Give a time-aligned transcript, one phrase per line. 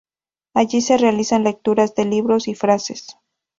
[0.55, 3.19] Allí se realizan lecturas de libros y frases.